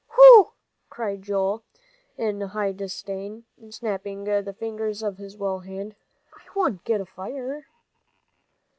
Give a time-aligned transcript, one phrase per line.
[0.09, 0.53] "Phoo!"
[0.89, 1.61] cried Joel,
[2.17, 5.95] in high disdain, and snapping the fingers of his well hand,
[6.33, 7.67] "I wouldn't get afire."